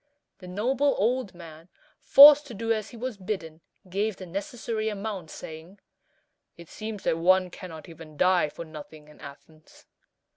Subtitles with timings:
[0.39, 1.69] The noble old man,
[1.99, 5.79] forced to do as he was bidden, gave the necessary amount, saying,
[6.57, 9.85] "It seems that one cannot even die for nothing in Athens."